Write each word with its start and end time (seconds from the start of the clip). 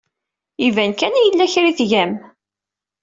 Iban 0.67 0.91
kan 0.99 1.13
yella 1.23 1.45
kra 1.53 1.67
ay 1.69 1.75
tgam. 1.79 2.11